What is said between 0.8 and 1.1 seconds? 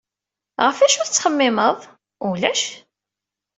acu